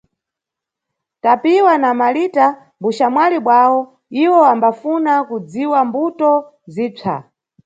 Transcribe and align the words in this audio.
Tapiwa 1.23 1.73
na 1.81 1.89
Malita 1.99 2.47
mbuxamwali 2.79 3.37
bwawo, 3.45 3.79
iwo 4.23 4.39
ambafuna 4.53 5.13
kudziwa 5.27 5.79
mbuto 5.87 6.31
zipsa. 6.73 7.15